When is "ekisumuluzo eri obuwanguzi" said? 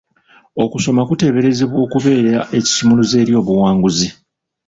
2.57-4.07